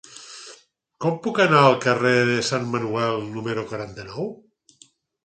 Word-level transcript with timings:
Com 1.03 1.19
puc 1.27 1.41
anar 1.43 1.59
al 1.65 1.77
carrer 1.83 2.13
de 2.29 2.37
Sant 2.47 2.65
Manuel 2.71 3.21
número 3.37 3.67
quaranta-nou? 3.73 4.31